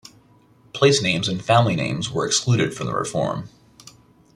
Place 0.73 0.99
names 1.03 1.27
and 1.27 1.45
family 1.45 1.75
names 1.75 2.09
were 2.09 2.25
excluded 2.25 2.73
from 2.73 2.87
the 2.87 2.95
reform. 2.95 3.49